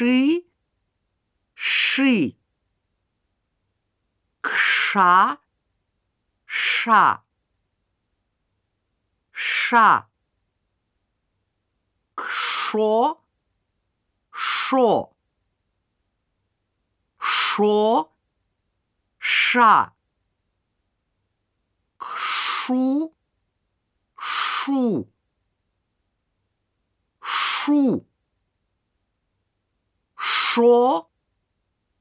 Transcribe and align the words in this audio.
ши, 0.00 0.46
ши, 1.54 2.34
кша, 4.40 5.36
ша, 6.46 7.22
ша, 9.30 10.08
кшо, 12.14 13.20
шо, 14.30 15.12
шо, 17.18 18.10
ша, 19.18 19.92
кшу, 21.98 23.14
шу, 24.16 25.12
шу, 27.20 28.09
шо, 30.52 31.08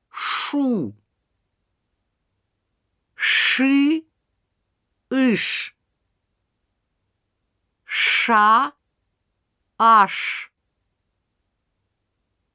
шу, 0.09 0.95
ши, 3.13 4.07
иш, 5.11 5.75
ша, 7.85 8.73
аш, 9.77 10.51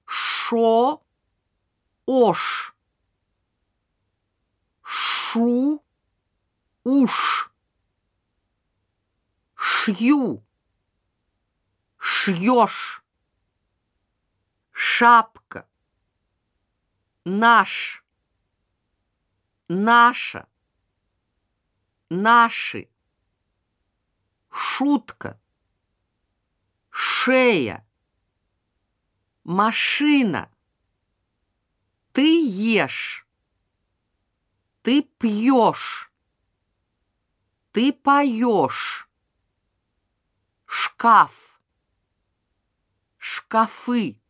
шо, 0.04 1.00
ош, 2.06 2.74
шу, 4.82 5.84
уж, 6.82 7.52
шью, 9.54 10.44
шьешь, 11.98 13.04
шапка, 14.72 15.68
наш, 17.24 18.04
наша, 19.68 20.46
наши, 22.10 22.90
шутка, 24.50 25.40
шея, 26.90 27.86
машина. 29.42 30.50
Ты 32.12 32.46
ешь, 32.46 33.26
ты 34.82 35.02
пьешь, 35.02 36.12
ты 37.72 37.92
поешь, 37.92 39.08
шкаф, 40.66 41.60
шкафы, 43.18 44.20